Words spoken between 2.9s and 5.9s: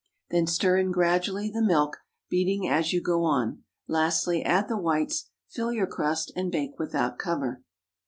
you go on; lastly add the whites; fill your